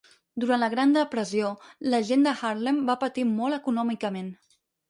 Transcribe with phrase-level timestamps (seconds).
[0.43, 1.51] Durant la Gran Depressió,
[1.95, 4.37] la gent de Harlem va patir molt econòmicament.